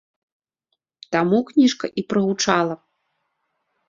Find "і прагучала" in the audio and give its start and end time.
2.03-2.75